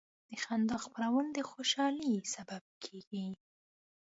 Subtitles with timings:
[0.29, 3.25] د خندا خپرول د خوشحالۍ سبب کېږي.